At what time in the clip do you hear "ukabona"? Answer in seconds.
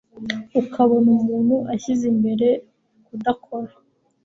0.61-1.09